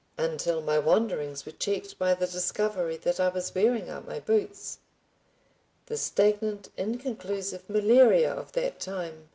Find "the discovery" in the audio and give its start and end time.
2.15-2.97